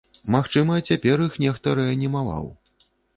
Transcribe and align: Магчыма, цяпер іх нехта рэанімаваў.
Магчыма, 0.35 0.77
цяпер 0.87 1.21
іх 1.27 1.35
нехта 1.45 1.73
рэанімаваў. 1.81 2.49